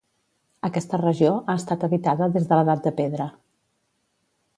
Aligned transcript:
Aquesta 0.67 0.99
regió 1.01 1.33
ha 1.41 1.55
estat 1.61 1.85
habitada 1.87 2.29
des 2.37 2.47
de 2.53 2.59
l'Edat 2.61 2.81
de 2.87 2.95
Pedra. 3.01 3.29